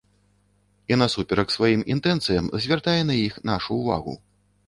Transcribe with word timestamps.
І 0.93 0.95
насуперак 1.01 1.51
сваім 1.57 1.83
інтэнцыям 1.95 2.49
звяртае 2.65 2.97
на 3.09 3.15
іх 3.27 3.33
нашу 3.53 3.71
ўвагу. 3.83 4.13